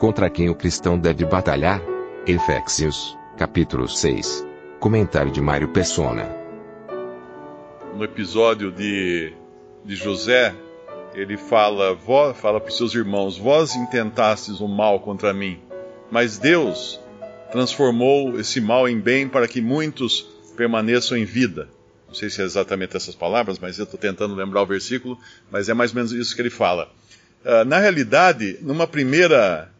Contra 0.00 0.30
quem 0.30 0.48
o 0.48 0.54
cristão 0.54 0.98
deve 0.98 1.26
batalhar? 1.26 1.78
Efésios, 2.26 3.18
capítulo 3.36 3.86
6. 3.86 4.46
Comentário 4.78 5.30
de 5.30 5.42
Mário 5.42 5.68
Persona. 5.68 6.26
no 7.94 8.02
episódio 8.02 8.72
de, 8.72 9.34
de 9.84 9.94
José, 9.94 10.54
ele 11.12 11.36
fala, 11.36 11.94
fala 12.32 12.58
para 12.58 12.70
os 12.70 12.78
seus 12.78 12.94
irmãos: 12.94 13.36
Vós 13.36 13.76
intentastes 13.76 14.60
o 14.60 14.66
mal 14.66 15.00
contra 15.00 15.34
mim, 15.34 15.60
mas 16.10 16.38
Deus 16.38 16.98
transformou 17.52 18.40
esse 18.40 18.58
mal 18.58 18.88
em 18.88 18.98
bem 18.98 19.28
para 19.28 19.46
que 19.46 19.60
muitos 19.60 20.22
permaneçam 20.56 21.18
em 21.18 21.26
vida. 21.26 21.68
Não 22.08 22.14
sei 22.14 22.30
se 22.30 22.40
é 22.40 22.44
exatamente 22.46 22.96
essas 22.96 23.14
palavras, 23.14 23.58
mas 23.58 23.78
eu 23.78 23.84
estou 23.84 24.00
tentando 24.00 24.34
lembrar 24.34 24.62
o 24.62 24.66
versículo, 24.66 25.18
mas 25.50 25.68
é 25.68 25.74
mais 25.74 25.90
ou 25.90 25.96
menos 25.96 26.12
isso 26.12 26.34
que 26.34 26.40
ele 26.40 26.48
fala. 26.48 26.90
Ah, 27.44 27.66
na 27.66 27.78
realidade, 27.78 28.56
numa 28.62 28.86
primeira, 28.86 29.70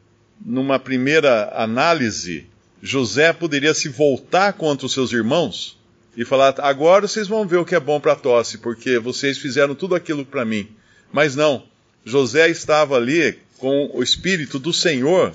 numa 0.44 0.78
primeira 0.78 1.52
análise, 1.54 2.46
José 2.82 3.32
poderia 3.32 3.74
se 3.74 3.88
voltar 3.88 4.54
contra 4.54 4.86
os 4.86 4.92
seus 4.92 5.12
irmãos 5.12 5.78
e 6.16 6.24
falar: 6.24 6.54
agora 6.58 7.06
vocês 7.06 7.28
vão 7.28 7.46
ver 7.46 7.58
o 7.58 7.64
que 7.64 7.74
é 7.74 7.80
bom 7.80 8.00
para 8.00 8.16
tosse, 8.16 8.58
porque 8.58 8.98
vocês 8.98 9.38
fizeram 9.38 9.74
tudo 9.74 9.94
aquilo 9.94 10.24
para 10.24 10.44
mim. 10.44 10.68
Mas 11.12 11.36
não, 11.36 11.64
José 12.04 12.48
estava 12.48 12.96
ali 12.96 13.38
com 13.58 13.90
o 13.92 14.02
espírito 14.02 14.58
do 14.58 14.72
Senhor 14.72 15.32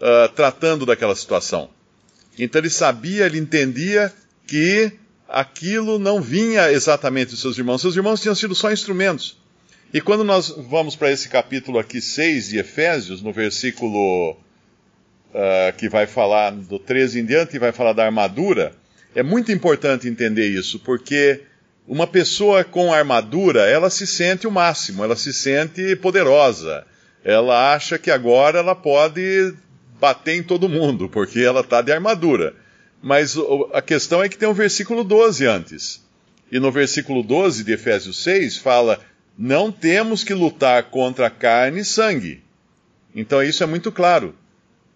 ah, 0.00 0.30
tratando 0.34 0.86
daquela 0.86 1.14
situação. 1.14 1.70
Então 2.38 2.60
ele 2.60 2.70
sabia, 2.70 3.26
ele 3.26 3.38
entendia 3.38 4.12
que 4.46 4.92
aquilo 5.28 5.98
não 5.98 6.20
vinha 6.20 6.72
exatamente 6.72 7.30
dos 7.30 7.40
seus 7.40 7.56
irmãos. 7.58 7.80
Seus 7.80 7.96
irmãos 7.96 8.20
tinham 8.20 8.34
sido 8.34 8.54
só 8.54 8.72
instrumentos. 8.72 9.39
E 9.92 10.00
quando 10.00 10.22
nós 10.22 10.54
vamos 10.56 10.94
para 10.94 11.10
esse 11.10 11.28
capítulo 11.28 11.78
aqui 11.78 12.00
6 12.00 12.50
de 12.50 12.58
Efésios, 12.58 13.20
no 13.22 13.32
versículo 13.32 14.36
ah, 15.34 15.72
que 15.76 15.88
vai 15.88 16.06
falar 16.06 16.50
do 16.50 16.78
13 16.78 17.20
em 17.20 17.24
diante, 17.24 17.58
vai 17.58 17.72
falar 17.72 17.92
da 17.92 18.04
armadura, 18.04 18.72
é 19.16 19.22
muito 19.22 19.50
importante 19.50 20.06
entender 20.06 20.46
isso, 20.46 20.78
porque 20.78 21.40
uma 21.88 22.06
pessoa 22.06 22.62
com 22.62 22.92
armadura, 22.92 23.66
ela 23.68 23.90
se 23.90 24.06
sente 24.06 24.46
o 24.46 24.50
máximo, 24.50 25.02
ela 25.02 25.16
se 25.16 25.32
sente 25.32 25.96
poderosa. 25.96 26.86
Ela 27.24 27.74
acha 27.74 27.98
que 27.98 28.12
agora 28.12 28.60
ela 28.60 28.76
pode 28.76 29.52
bater 29.98 30.36
em 30.36 30.42
todo 30.42 30.68
mundo, 30.68 31.08
porque 31.08 31.40
ela 31.40 31.62
está 31.62 31.82
de 31.82 31.90
armadura. 31.90 32.54
Mas 33.02 33.36
a 33.72 33.82
questão 33.82 34.22
é 34.22 34.28
que 34.28 34.38
tem 34.38 34.48
um 34.48 34.54
versículo 34.54 35.02
12 35.02 35.44
antes. 35.46 36.00
E 36.52 36.60
no 36.60 36.70
versículo 36.70 37.24
12 37.24 37.64
de 37.64 37.72
Efésios 37.72 38.22
6 38.22 38.58
fala: 38.58 39.00
Não 39.42 39.72
temos 39.72 40.22
que 40.22 40.34
lutar 40.34 40.82
contra 40.90 41.30
carne 41.30 41.80
e 41.80 41.84
sangue. 41.84 42.42
Então 43.14 43.42
isso 43.42 43.62
é 43.62 43.66
muito 43.66 43.90
claro. 43.90 44.34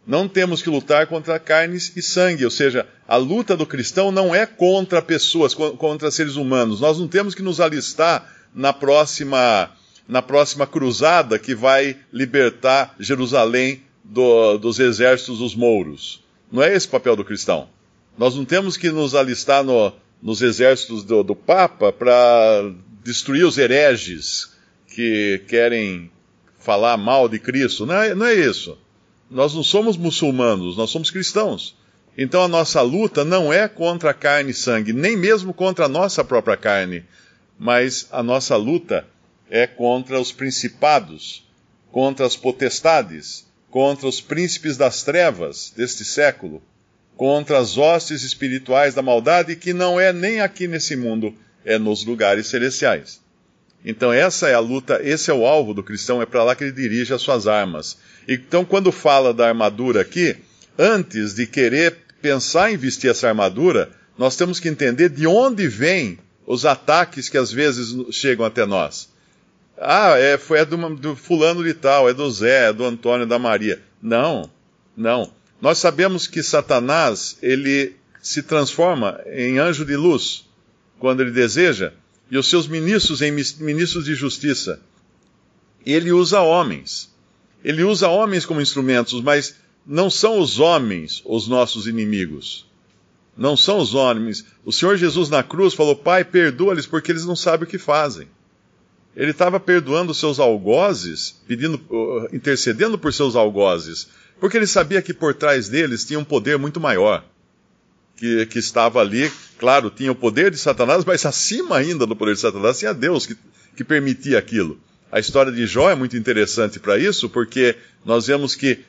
Não 0.06 0.28
temos 0.28 0.60
que 0.60 0.68
lutar 0.68 1.06
contra 1.06 1.38
carnes 1.38 1.90
e 1.96 2.02
sangue, 2.02 2.44
ou 2.44 2.50
seja, 2.50 2.86
a 3.08 3.16
luta 3.16 3.56
do 3.56 3.64
cristão 3.64 4.12
não 4.12 4.34
é 4.34 4.44
contra 4.44 5.00
pessoas, 5.00 5.54
co- 5.54 5.78
contra 5.78 6.10
seres 6.10 6.36
humanos. 6.36 6.78
Nós 6.78 6.98
não 6.98 7.08
temos 7.08 7.34
que 7.34 7.40
nos 7.42 7.58
alistar 7.58 8.30
na 8.54 8.70
próxima, 8.70 9.70
na 10.06 10.20
próxima 10.20 10.66
cruzada 10.66 11.38
que 11.38 11.54
vai 11.54 11.96
libertar 12.12 12.94
Jerusalém 13.00 13.83
do- 14.04 14.58
dos 14.58 14.78
exércitos 14.78 15.38
dos 15.38 15.54
mouros. 15.54 16.22
Não 16.52 16.62
é 16.62 16.74
esse 16.74 16.86
o 16.86 16.90
papel 16.90 17.16
do 17.16 17.24
cristão. 17.24 17.70
Nós 18.18 18.36
não 18.36 18.44
temos 18.44 18.77
que 18.77 18.90
nos 18.90 19.14
alistar 19.14 19.64
no- 19.64 19.90
nos 20.23 20.42
exércitos 20.42 21.05
do, 21.05 21.23
do 21.23 21.36
Papa 21.36 21.92
para 21.92 22.73
destruir 23.02 23.45
os 23.45 23.58
hereges 23.58 24.55
que 24.89 25.42
querem 25.48 26.11
falar 26.58 26.97
mal 26.97 27.29
de 27.29 27.39
Cristo. 27.39 27.85
Não 27.85 27.95
é, 27.95 28.14
não 28.14 28.27
é 28.27 28.35
isso. 28.35 28.79
Nós 29.30 29.55
não 29.55 29.63
somos 29.63 29.97
muçulmanos, 29.97 30.77
nós 30.77 30.91
somos 30.91 31.11
cristãos. 31.11 31.77
Então 32.17 32.42
a 32.42 32.48
nossa 32.48 32.80
luta 32.80 33.25
não 33.25 33.52
é 33.52 33.69
contra 33.69 34.11
a 34.11 34.14
carne 34.14 34.52
e 34.52 34.55
sangue, 34.55 34.92
nem 34.92 35.17
mesmo 35.17 35.52
contra 35.52 35.86
a 35.86 35.89
nossa 35.89 36.25
própria 36.25 36.57
carne, 36.57 37.05
mas 37.58 38.08
a 38.13 38.23
nossa 38.23 38.57
luta 38.57 39.07
é 39.51 39.67
contra 39.67 40.20
os 40.20 40.33
principados, 40.33 41.45
contra 41.91 42.25
as 42.25 42.36
potestades, 42.36 43.46
contra 43.70 44.07
os 44.07 44.20
príncipes 44.20 44.77
das 44.77 45.02
trevas 45.02 45.73
deste 45.77 46.05
século, 46.05 46.63
contra 47.17 47.58
as 47.58 47.77
hostes 47.77 48.23
espirituais 48.23 48.95
da 48.95 49.02
maldade 49.02 49.57
que 49.57 49.73
não 49.73 50.01
é 50.01 50.13
nem 50.13 50.41
aqui 50.41 50.67
nesse 50.67 50.97
mundo, 50.97 51.35
é 51.64 51.79
nos 51.79 52.05
lugares 52.05 52.47
celestiais. 52.47 53.20
Então 53.85 54.13
essa 54.13 54.48
é 54.48 54.55
a 54.55 54.61
luta, 54.61 55.01
esse 55.02 55.30
é 55.30 55.35
o 55.35 55.47
alvo 55.47 55.75
do 55.75 55.83
cristão, 55.83 56.23
é 56.23 56.27
para 56.27 56.42
lá 56.42 56.57
que 56.57 56.64
ele 56.64 56.73
dirige 56.73 57.13
as 57.13 57.23
suas 57.23 57.47
armas. 57.47 57.98
Então 58.27 58.64
quando 58.64 58.91
fala 58.91 59.33
da 59.33 59.48
armadura 59.48 60.01
aqui, 60.01 60.36
antes 60.79 61.35
de 61.35 61.47
querer 61.47 61.97
pensar 62.20 62.73
em 62.73 62.77
vestir 62.77 63.11
essa 63.11 63.29
armadura, 63.29 63.91
nós 64.17 64.36
temos 64.36 64.58
que 64.58 64.69
entender 64.69 65.11
de 65.11 65.27
onde 65.27 65.69
vêm 65.69 66.19
os 66.46 66.64
ataques 66.64 67.29
que 67.29 67.39
às 67.39 67.52
vezes 67.52 67.95
chegam 68.14 68.45
até 68.45 68.64
nós. 68.64 69.13
Ah, 69.79 70.17
é, 70.17 70.39
foi 70.39 70.61
é 70.61 70.64
do, 70.64 70.77
do 70.95 71.17
fulano 71.17 71.63
de 71.64 71.75
tal, 71.75 72.08
é 72.08 72.14
do 72.14 72.31
Zé, 72.31 72.69
é 72.69 72.73
do 72.73 72.85
Antônio, 72.85 73.27
da 73.27 73.39
Maria. 73.39 73.83
Não, 74.01 74.48
não. 74.96 75.33
Nós 75.64 75.79
sabemos 75.79 76.27
que 76.27 76.42
Satanás, 76.42 77.39
ele 77.41 77.97
se 78.20 78.42
transforma 78.42 79.19
em 79.33 79.58
anjo 79.58 79.83
de 79.83 79.97
luz 79.97 80.45
quando 80.98 81.23
ele 81.23 81.30
deseja, 81.30 81.95
e 82.30 82.36
os 82.36 82.51
seus 82.51 82.69
ministros 82.69 83.23
em 83.23 83.30
ministros 83.33 84.05
de 84.05 84.14
justiça. 84.14 84.79
Ele 85.86 86.13
usa 86.13 86.42
homens. 86.42 87.11
Ele 87.64 87.83
usa 87.83 88.08
homens 88.08 88.45
como 88.45 88.61
instrumentos, 88.61 89.23
mas 89.23 89.55
não 89.86 90.11
são 90.11 90.39
os 90.39 90.61
homens 90.61 91.23
os 91.25 91.48
nossos 91.48 91.86
inimigos. 91.86 92.67
Não 93.35 93.57
são 93.57 93.79
os 93.79 93.95
homens. 93.95 94.45
O 94.67 94.70
Senhor 94.70 94.98
Jesus 94.98 95.31
na 95.31 95.42
cruz 95.42 95.73
falou: 95.73 95.96
Pai, 95.96 96.27
perdoa-lhes 96.27 96.85
porque 96.85 97.11
eles 97.11 97.25
não 97.25 97.35
sabem 97.35 97.67
o 97.67 97.70
que 97.70 97.79
fazem. 97.79 98.29
Ele 99.17 99.31
estava 99.31 99.58
perdoando 99.58 100.13
os 100.13 100.19
seus 100.19 100.39
algozes, 100.39 101.41
pedindo, 101.48 101.81
intercedendo 102.35 102.98
por 102.98 103.14
seus 103.14 103.35
algozes, 103.35 104.08
porque 104.40 104.56
ele 104.56 104.67
sabia 104.67 105.02
que 105.02 105.14
por 105.14 105.34
trás 105.34 105.68
deles 105.68 106.05
tinha 106.05 106.18
um 106.18 106.24
poder 106.24 106.58
muito 106.58 106.80
maior. 106.80 107.24
Que, 108.17 108.46
que 108.46 108.61
estava 108.61 109.00
ali, 109.00 109.30
claro, 109.58 109.90
tinha 109.90 110.12
o 110.12 110.14
poder 110.14 110.50
de 110.50 110.56
Satanás, 110.56 111.05
mas 111.05 111.27
acima 111.27 111.77
ainda 111.77 112.06
do 112.06 112.14
poder 112.14 112.34
de 112.34 112.40
Satanás 112.40 112.78
tinha 112.78 112.95
Deus 112.95 113.27
que, 113.27 113.36
que 113.77 113.83
permitia 113.83 114.39
aquilo. 114.39 114.78
A 115.11 115.18
história 115.18 115.50
de 115.50 115.67
Jó 115.67 115.90
é 115.90 115.95
muito 115.95 116.17
interessante 116.17 116.78
para 116.78 116.96
isso, 116.96 117.28
porque 117.28 117.77
nós 118.05 118.27
vemos 118.27 118.55
que 118.55 118.84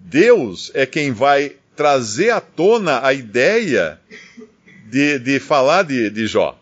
Deus 0.00 0.70
é 0.74 0.86
quem 0.86 1.12
vai 1.12 1.56
trazer 1.76 2.30
à 2.30 2.40
tona 2.40 3.04
a 3.04 3.12
ideia 3.12 3.98
de, 4.86 5.18
de 5.18 5.40
falar 5.40 5.82
de, 5.82 6.10
de 6.10 6.26
Jó. 6.26 6.58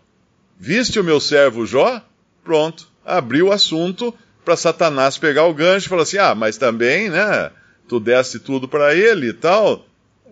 Viste 0.58 0.98
o 0.98 1.04
meu 1.04 1.20
servo 1.20 1.66
Jó? 1.66 2.02
Pronto, 2.44 2.88
abriu 3.04 3.48
o 3.48 3.52
assunto 3.52 4.14
para 4.44 4.56
Satanás 4.56 5.18
pegar 5.18 5.44
o 5.46 5.54
gancho 5.54 5.86
e 5.86 5.88
falar 5.88 6.02
assim: 6.02 6.18
ah, 6.18 6.34
mas 6.34 6.56
também, 6.56 7.10
né? 7.10 7.50
Tu 7.88 8.00
deste 8.00 8.38
tudo 8.38 8.68
para 8.68 8.94
ele 8.94 9.28
e 9.28 9.32
tal. 9.32 9.86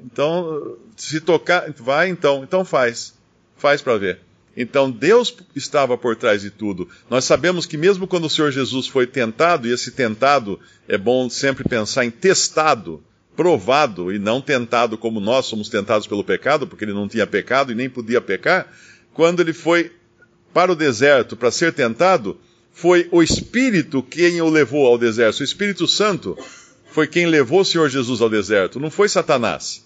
Então, 0.05 0.77
se 0.97 1.21
tocar, 1.21 1.71
vai 1.73 2.09
então, 2.09 2.43
então 2.43 2.65
faz. 2.65 3.15
Faz 3.57 3.83
para 3.83 3.99
ver. 3.99 4.21
Então 4.57 4.91
Deus 4.91 5.35
estava 5.55 5.97
por 5.97 6.17
trás 6.17 6.43
de 6.43 6.51
tudo. 6.51 6.89
Nós 7.09 7.25
sabemos 7.25 7.67
que 7.67 7.77
mesmo 7.77 8.07
quando 8.07 8.25
o 8.25 8.31
Senhor 8.31 8.51
Jesus 8.51 8.87
foi 8.87 9.07
tentado, 9.07 9.67
e 9.67 9.73
esse 9.73 9.93
tentado 9.93 10.59
é 10.89 10.99
bom 10.99 11.31
sempre 11.31 11.65
pensar 11.65 12.05
em 12.05 12.11
testado, 12.11 13.03
provado, 13.37 14.13
e 14.13 14.19
não 14.19 14.41
tentado 14.41 14.99
como 14.99 15.21
nós 15.21 15.47
somos 15.47 15.69
tentados 15.69 16.07
pelo 16.07 16.25
pecado, 16.25 16.67
porque 16.67 16.85
ele 16.85 16.93
não 16.93 17.09
tinha 17.09 17.27
pecado 17.27 17.71
e 17.71 17.75
nem 17.75 17.89
podia 17.89 18.21
pecar, 18.21 18.71
quando 19.15 19.41
ele 19.41 19.53
foi 19.53 19.93
para 20.53 20.73
o 20.73 20.77
deserto 20.77 21.37
para 21.37 21.51
ser 21.51 21.73
tentado, 21.73 22.37
foi 22.73 23.09
o 23.13 23.23
Espírito 23.23 24.03
quem 24.03 24.41
o 24.41 24.49
levou 24.49 24.87
ao 24.87 24.99
deserto. 24.99 25.41
O 25.41 25.45
Espírito 25.45 25.87
Santo 25.87 26.37
foi 26.91 27.07
quem 27.07 27.27
levou 27.27 27.61
o 27.61 27.65
Senhor 27.65 27.89
Jesus 27.89 28.21
ao 28.21 28.29
deserto, 28.29 28.81
não 28.81 28.91
foi 28.91 29.09
Satanás. 29.09 29.85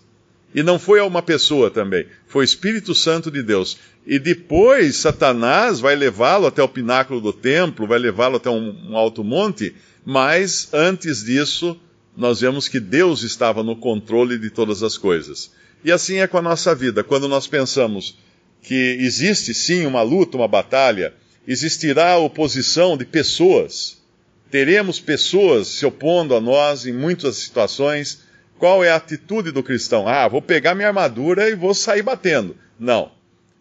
E 0.54 0.62
não 0.62 0.78
foi 0.78 1.00
a 1.00 1.04
uma 1.04 1.20
pessoa 1.20 1.68
também, 1.68 2.06
foi 2.28 2.42
o 2.42 2.44
Espírito 2.44 2.94
Santo 2.94 3.30
de 3.30 3.42
Deus. 3.42 3.76
E 4.06 4.18
depois 4.18 4.96
Satanás 4.96 5.80
vai 5.80 5.96
levá-lo 5.96 6.46
até 6.46 6.62
o 6.62 6.68
pináculo 6.68 7.20
do 7.20 7.32
templo, 7.32 7.88
vai 7.88 7.98
levá-lo 7.98 8.36
até 8.36 8.48
um, 8.48 8.90
um 8.90 8.96
alto 8.96 9.24
monte, 9.24 9.74
mas 10.04 10.68
antes 10.72 11.24
disso, 11.24 11.76
nós 12.16 12.40
vemos 12.40 12.68
que 12.68 12.78
Deus 12.78 13.22
estava 13.22 13.62
no 13.62 13.74
controle 13.74 14.38
de 14.38 14.48
todas 14.48 14.82
as 14.82 14.96
coisas. 14.96 15.50
E 15.84 15.90
assim 15.90 16.18
é 16.18 16.26
com 16.26 16.38
a 16.38 16.42
nossa 16.42 16.74
vida. 16.74 17.02
Quando 17.02 17.28
nós 17.28 17.46
pensamos 17.46 18.16
que 18.62 18.96
existe 19.00 19.52
sim 19.52 19.84
uma 19.86 20.02
luta, 20.02 20.36
uma 20.36 20.48
batalha, 20.48 21.12
existirá 21.46 22.16
oposição 22.16 22.96
de 22.96 23.04
pessoas, 23.04 24.02
teremos 24.50 25.00
pessoas 25.00 25.69
se 25.69 25.87
opondo 25.87 26.35
a 26.35 26.41
nós 26.41 26.87
em 26.87 26.93
muitas 26.93 27.37
situações. 27.37 28.23
Qual 28.58 28.85
é 28.85 28.91
a 28.91 28.96
atitude 28.96 29.50
do 29.50 29.62
cristão? 29.62 30.06
Ah, 30.06 30.29
vou 30.29 30.41
pegar 30.41 30.75
minha 30.75 30.88
armadura 30.88 31.49
e 31.50 31.55
vou 31.55 31.75
sair 31.75 32.02
batendo. 32.02 32.56
Não. 32.79 33.12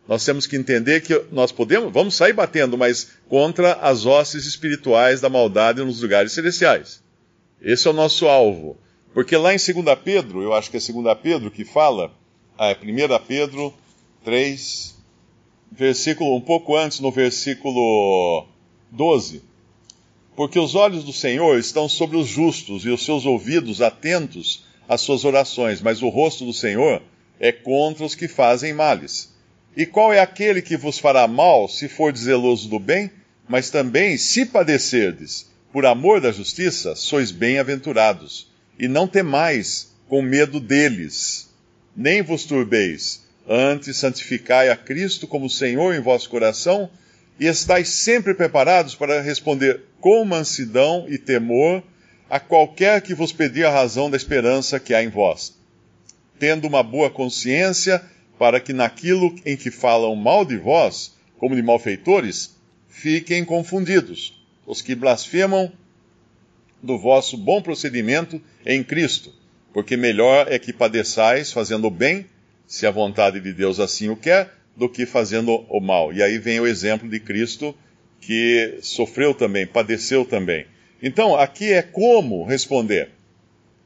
Nós 0.07 0.25
temos 0.25 0.45
que 0.45 0.57
entender 0.57 1.01
que 1.01 1.25
nós 1.31 1.51
podemos, 1.51 1.91
vamos 1.91 2.15
sair 2.15 2.33
batendo, 2.33 2.77
mas 2.77 3.11
contra 3.27 3.73
as 3.73 4.05
hostes 4.05 4.45
espirituais 4.45 5.21
da 5.21 5.29
maldade 5.29 5.83
nos 5.83 6.01
lugares 6.01 6.33
celestiais. 6.33 7.01
Esse 7.61 7.87
é 7.87 7.91
o 7.91 7.93
nosso 7.93 8.27
alvo. 8.27 8.77
Porque 9.13 9.37
lá 9.37 9.53
em 9.53 9.57
2 9.57 9.97
Pedro, 10.03 10.41
eu 10.41 10.53
acho 10.53 10.69
que 10.69 10.77
é 10.77 10.79
2 10.79 11.17
Pedro 11.21 11.49
que 11.49 11.63
fala, 11.63 12.11
ah, 12.57 12.69
é 12.69 12.73
1 12.73 13.25
Pedro 13.25 13.73
3, 14.25 14.95
versículo, 15.71 16.35
um 16.35 16.41
pouco 16.41 16.75
antes, 16.75 16.99
no 16.99 17.11
versículo 17.11 18.47
12. 18.91 19.41
Porque 20.35 20.57
os 20.57 20.75
olhos 20.75 21.03
do 21.03 21.13
Senhor 21.13 21.59
estão 21.59 21.87
sobre 21.87 22.17
os 22.17 22.27
justos 22.27 22.85
e 22.85 22.89
os 22.89 23.05
seus 23.05 23.25
ouvidos 23.25 23.81
atentos 23.81 24.63
às 24.87 25.01
suas 25.01 25.25
orações, 25.25 25.81
mas 25.81 26.01
o 26.01 26.09
rosto 26.09 26.45
do 26.45 26.53
Senhor 26.53 27.01
é 27.39 27.51
contra 27.51 28.05
os 28.05 28.15
que 28.15 28.27
fazem 28.27 28.73
males. 28.73 29.33
E 29.75 29.85
qual 29.85 30.13
é 30.13 30.19
aquele 30.19 30.61
que 30.61 30.77
vos 30.77 30.99
fará 30.99 31.27
mal 31.27 31.67
se 31.67 31.87
for 31.87 32.15
zeloso 32.15 32.69
do 32.69 32.79
bem, 32.79 33.11
mas 33.47 33.69
também 33.69 34.17
se 34.17 34.45
padecerdes 34.45 35.51
por 35.71 35.85
amor 35.85 36.21
da 36.21 36.31
justiça, 36.31 36.95
sois 36.95 37.31
bem-aventurados. 37.31 38.51
E 38.79 38.87
não 38.87 39.07
temais 39.07 39.93
com 40.07 40.21
medo 40.21 40.59
deles, 40.59 41.49
nem 41.95 42.21
vos 42.21 42.43
turbeis, 42.43 43.23
antes 43.47 43.97
santificai 43.97 44.69
a 44.69 44.75
Cristo 44.75 45.27
como 45.27 45.49
Senhor 45.49 45.93
em 45.93 45.99
vosso 45.99 46.29
coração, 46.29 46.89
e 47.39 47.47
estáis 47.47 47.89
sempre 47.89 48.33
preparados 48.33 48.95
para 48.95 49.21
responder 49.21 49.81
com 49.99 50.23
mansidão 50.23 51.05
e 51.07 51.17
temor 51.17 51.83
a 52.29 52.39
qualquer 52.39 53.01
que 53.01 53.13
vos 53.13 53.31
pedir 53.31 53.65
a 53.65 53.71
razão 53.71 54.09
da 54.09 54.17
esperança 54.17 54.79
que 54.79 54.93
há 54.93 55.03
em 55.03 55.09
vós, 55.09 55.57
tendo 56.39 56.67
uma 56.67 56.81
boa 56.81 57.09
consciência, 57.09 58.01
para 58.39 58.59
que 58.59 58.73
naquilo 58.73 59.35
em 59.45 59.55
que 59.55 59.69
falam 59.69 60.15
mal 60.15 60.43
de 60.43 60.57
vós, 60.57 61.13
como 61.37 61.55
de 61.55 61.61
malfeitores, 61.61 62.55
fiquem 62.87 63.45
confundidos 63.45 64.41
os 64.65 64.81
que 64.81 64.95
blasfemam 64.95 65.71
do 66.81 66.97
vosso 66.97 67.37
bom 67.37 67.61
procedimento 67.61 68.41
em 68.65 68.83
Cristo, 68.83 69.33
porque 69.73 69.95
melhor 69.95 70.51
é 70.51 70.59
que 70.59 70.73
padeçais 70.73 71.51
fazendo 71.51 71.87
o 71.87 71.91
bem, 71.91 72.25
se 72.67 72.85
a 72.85 72.91
vontade 72.91 73.39
de 73.39 73.53
Deus 73.53 73.79
assim 73.79 74.09
o 74.09 74.15
quer, 74.15 74.53
do 74.75 74.89
que 74.89 75.05
fazendo 75.05 75.65
o 75.69 75.79
mal. 75.79 76.13
E 76.13 76.21
aí 76.21 76.37
vem 76.37 76.59
o 76.59 76.67
exemplo 76.67 77.09
de 77.09 77.19
Cristo 77.19 77.75
que 78.19 78.79
sofreu 78.81 79.33
também, 79.33 79.67
padeceu 79.67 80.25
também. 80.25 80.65
Então, 81.01 81.35
aqui 81.35 81.73
é 81.73 81.81
como 81.81 82.45
responder. 82.45 83.09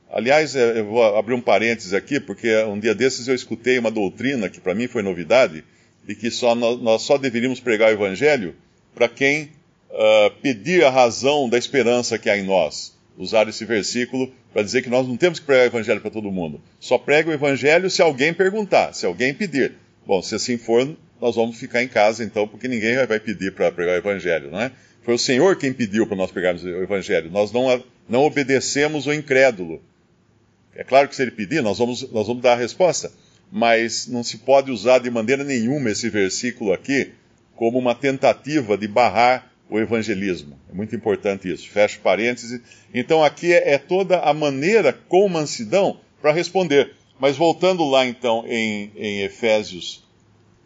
Aliás, 0.09 0.55
é, 0.55 0.79
eu 0.79 0.85
vou 0.85 1.03
abrir 1.17 1.33
um 1.33 1.41
parênteses 1.41 1.93
aqui, 1.93 2.19
porque 2.19 2.55
um 2.63 2.79
dia 2.79 2.93
desses 2.95 3.27
eu 3.27 3.35
escutei 3.35 3.77
uma 3.79 3.91
doutrina 3.91 4.47
que 4.47 4.59
para 4.59 4.75
mim 4.75 4.87
foi 4.87 5.01
novidade, 5.01 5.63
de 6.05 6.15
que 6.15 6.31
só, 6.31 6.55
nós 6.55 7.01
só 7.01 7.17
deveríamos 7.17 7.59
pregar 7.59 7.89
o 7.89 7.93
Evangelho 7.93 8.55
para 8.93 9.09
quem 9.09 9.49
uh, 9.89 10.31
pedir 10.41 10.83
a 10.85 10.89
razão 10.89 11.49
da 11.49 11.57
esperança 11.57 12.17
que 12.17 12.29
há 12.29 12.37
em 12.37 12.43
nós. 12.43 12.95
Usar 13.17 13.49
esse 13.49 13.65
versículo 13.65 14.31
para 14.53 14.61
dizer 14.61 14.83
que 14.83 14.89
nós 14.89 15.07
não 15.07 15.17
temos 15.17 15.39
que 15.39 15.45
pregar 15.45 15.65
o 15.65 15.69
Evangelho 15.69 15.99
para 15.99 16.11
todo 16.11 16.31
mundo. 16.31 16.61
Só 16.79 16.97
prega 16.97 17.29
o 17.29 17.33
Evangelho 17.33 17.89
se 17.89 18.01
alguém 18.01 18.33
perguntar, 18.33 18.93
se 18.93 19.05
alguém 19.05 19.33
pedir. 19.33 19.73
Bom, 20.07 20.21
se 20.21 20.33
assim 20.35 20.57
for, 20.57 20.95
nós 21.19 21.35
vamos 21.35 21.57
ficar 21.57 21.83
em 21.83 21.87
casa 21.89 22.23
então, 22.23 22.47
porque 22.47 22.65
ninguém 22.69 22.95
vai 23.05 23.19
pedir 23.19 23.53
para 23.53 23.69
pregar 23.69 23.95
o 23.95 23.97
Evangelho, 23.97 24.49
não 24.49 24.61
é? 24.61 24.71
Foi 25.03 25.13
o 25.13 25.19
Senhor 25.19 25.57
quem 25.57 25.73
pediu 25.73 26.07
para 26.07 26.15
nós 26.15 26.31
pregarmos 26.31 26.63
o 26.63 26.81
Evangelho. 26.81 27.29
Nós 27.29 27.51
não, 27.51 27.83
não 28.07 28.23
obedecemos 28.23 29.05
o 29.05 29.13
incrédulo. 29.13 29.81
É 30.73 30.81
claro 30.81 31.09
que 31.09 31.15
se 31.15 31.21
ele 31.21 31.31
pedir, 31.31 31.61
nós 31.61 31.77
vamos, 31.77 32.09
nós 32.09 32.25
vamos 32.25 32.41
dar 32.41 32.53
a 32.53 32.55
resposta. 32.55 33.11
Mas 33.51 34.07
não 34.07 34.23
se 34.23 34.37
pode 34.37 34.71
usar 34.71 34.99
de 34.99 35.09
maneira 35.09 35.43
nenhuma 35.43 35.89
esse 35.89 36.09
versículo 36.09 36.71
aqui 36.71 37.11
como 37.53 37.77
uma 37.77 37.93
tentativa 37.93 38.77
de 38.77 38.87
barrar 38.87 39.51
o 39.69 39.77
evangelismo. 39.77 40.57
É 40.69 40.73
muito 40.73 40.95
importante 40.95 41.51
isso. 41.51 41.67
Fecho 41.69 41.99
parênteses. 41.99 42.61
Então 42.93 43.23
aqui 43.23 43.51
é, 43.51 43.73
é 43.73 43.77
toda 43.77 44.19
a 44.19 44.33
maneira 44.33 44.93
com 44.93 45.27
mansidão 45.27 45.99
para 46.21 46.31
responder. 46.31 46.96
Mas 47.19 47.35
voltando 47.35 47.83
lá 47.89 48.05
então 48.05 48.45
em, 48.47 48.91
em 48.95 49.21
Efésios 49.21 50.03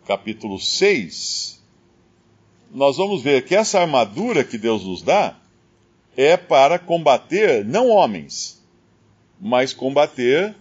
capítulo 0.05 0.59
6, 0.59 1.61
nós 2.73 2.97
vamos 2.97 3.21
ver 3.21 3.45
que 3.45 3.55
essa 3.55 3.79
armadura 3.79 4.43
que 4.43 4.57
Deus 4.57 4.83
nos 4.83 5.01
dá 5.01 5.37
é 6.17 6.35
para 6.35 6.77
combater 6.77 7.63
não 7.63 7.89
homens, 7.89 8.61
mas 9.39 9.73
combater 9.73 10.55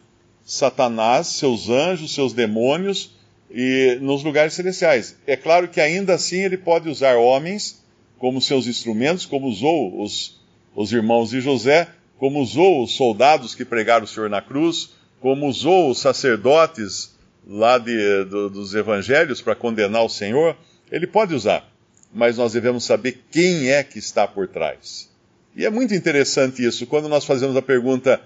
Satanás, 0.45 1.27
seus 1.29 1.69
anjos, 1.69 2.15
seus 2.15 2.33
demônios 2.33 3.17
e 3.51 3.99
nos 4.01 4.23
lugares 4.23 4.55
celestiais. 4.55 5.17
É 5.27 5.37
claro 5.37 5.69
que 5.69 5.81
ainda 5.81 6.15
assim 6.15 6.39
ele 6.39 6.57
pode 6.57 6.89
usar 6.89 7.17
homens 7.17 7.85
como 8.19 8.41
seus 8.41 8.67
instrumentos, 8.67 9.27
como 9.27 9.49
usou 9.49 10.03
os, 10.03 10.41
os 10.75 10.93
irmãos 10.93 11.31
de 11.31 11.41
José, 11.41 11.89
como 12.19 12.41
usou 12.41 12.83
os 12.83 12.93
soldados 12.93 13.55
que 13.55 13.65
pregaram 13.65 14.05
o 14.05 14.09
Senhor 14.09 14.29
na 14.29 14.43
cruz, 14.43 14.91
como 15.21 15.47
usou 15.47 15.91
os 15.91 16.01
sacerdotes 16.01 17.15
lá 17.47 17.79
de, 17.79 18.25
do, 18.25 18.51
dos 18.51 18.75
evangelhos 18.75 19.41
para 19.41 19.55
condenar 19.55 20.03
o 20.03 20.09
Senhor, 20.09 20.57
ele 20.91 21.07
pode 21.07 21.35
usar, 21.35 21.69
mas 22.13 22.37
nós 22.37 22.53
devemos 22.53 22.85
saber 22.85 23.23
quem 23.31 23.71
é 23.71 23.83
que 23.83 23.99
está 23.99 24.27
por 24.27 24.49
trás. 24.49 25.11
E 25.55 25.65
é 25.65 25.71
muito 25.71 25.95
interessante 25.95 26.65
isso, 26.65 26.87
quando 26.87 27.09
nós 27.09 27.25
fazemos 27.25 27.57
a 27.57 27.63
pergunta, 27.63 28.21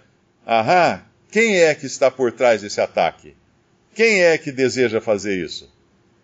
ahá, 0.47 1.05
quem 1.31 1.57
é 1.57 1.75
que 1.75 1.87
está 1.87 2.11
por 2.11 2.33
trás 2.33 2.63
desse 2.63 2.81
ataque? 2.81 3.35
Quem 3.95 4.23
é 4.23 4.37
que 4.39 4.53
deseja 4.53 5.01
fazer 5.01 5.43
isso? 5.43 5.73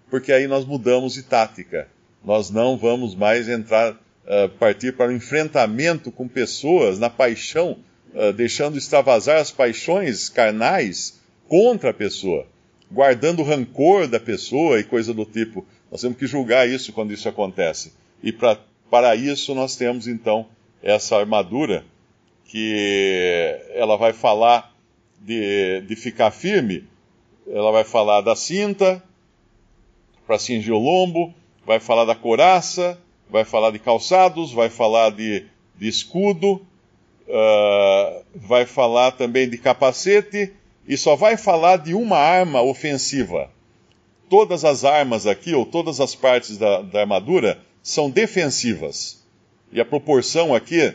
Porque 0.09 0.33
aí 0.33 0.47
nós 0.47 0.65
mudamos 0.65 1.15
de 1.15 1.23
tática. 1.23 1.89
Nós 2.25 2.51
não 2.51 2.77
vamos 2.77 3.15
mais 3.15 3.49
entrar, 3.49 3.93
uh, 3.93 4.49
partir 4.59 4.93
para 4.93 5.11
o 5.11 5.13
enfrentamento 5.13 6.13
com 6.13 6.29
pessoas 6.29 6.99
na 6.99 7.09
paixão 7.09 7.79
uh, 8.15 8.33
deixando 8.33 8.79
extravasar 8.79 9.39
as 9.39 9.51
paixões 9.51 10.29
carnais 10.29 11.21
contra 11.49 11.91
a 11.91 11.95
pessoa, 11.95 12.47
guardando 12.91 13.43
rancor 13.43 14.07
da 14.07 14.21
pessoa 14.21 14.79
e 14.79 14.85
coisa 14.85 15.13
do 15.13 15.25
tipo. 15.25 15.67
Nós 15.91 16.01
temos 16.01 16.19
que 16.19 16.27
julgar 16.27 16.69
isso 16.69 16.93
quando 16.93 17.13
isso 17.13 17.29
acontece. 17.29 17.93
E 18.23 18.33
pra, 18.33 18.59
para 18.91 19.17
isso 19.17 19.55
nós 19.55 19.77
temos 19.77 20.07
então 20.07 20.47
essa 20.83 21.17
armadura 21.17 21.85
que 22.45 23.59
ela 23.75 23.97
vai 23.97 24.13
falar 24.13 24.75
de, 25.21 25.83
de 25.83 25.97
ficar 25.97 26.31
firme, 26.31 26.85
ela 27.47 27.71
vai 27.71 27.85
falar 27.85 28.21
da 28.21 28.35
cinta 28.35 29.03
para 30.27 30.39
cingir 30.39 30.73
o 30.73 30.79
lombo, 30.79 31.35
vai 31.67 31.79
falar 31.79 32.05
da 32.05 32.15
coraça, 32.15 32.99
vai 33.29 33.45
falar 33.45 33.71
de 33.71 33.79
calçados, 33.79 34.53
vai 34.53 34.69
falar 34.69 35.11
de, 35.11 35.45
de 35.77 35.89
escudo, 35.89 36.65
uh, 37.31 38.25
vai 38.35 38.67
falar 38.67 39.13
também 39.13 39.49
de 39.49 39.57
capacete 39.57 40.53
e 40.87 40.97
só 40.97 41.15
vai 41.15 41.37
falar 41.37 41.77
de 41.77 41.95
uma 41.95 42.17
arma 42.17 42.61
ofensiva. 42.61 43.51
Todas 44.29 44.65
as 44.65 44.85
armas 44.85 45.27
aqui, 45.27 45.55
ou 45.55 45.65
todas 45.65 46.01
as 46.01 46.15
partes 46.15 46.57
da, 46.59 46.83
da 46.83 47.01
armadura, 47.01 47.59
são 47.83 48.11
defensivas. 48.11 49.25
E 49.73 49.81
a 49.81 49.85
proporção 49.85 50.55
aqui 50.55 50.95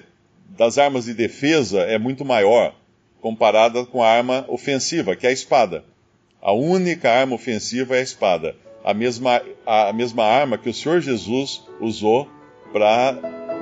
das 0.49 0.77
armas 0.77 1.05
de 1.05 1.13
defesa 1.13 1.81
é 1.81 1.97
muito 1.97 2.23
maior 2.23 2.73
comparada 3.21 3.85
com 3.85 4.03
a 4.03 4.07
arma 4.07 4.45
ofensiva, 4.47 5.15
que 5.15 5.25
é 5.25 5.29
a 5.29 5.33
espada. 5.33 5.83
A 6.41 6.53
única 6.53 7.09
arma 7.09 7.35
ofensiva 7.35 7.95
é 7.95 7.99
a 7.99 8.03
espada. 8.03 8.55
A 8.83 8.93
mesma, 8.93 9.41
a 9.65 9.91
mesma 9.91 10.23
arma 10.23 10.57
que 10.57 10.69
o 10.69 10.73
Senhor 10.73 11.01
Jesus 11.01 11.63
usou 11.81 12.29
para 12.71 13.13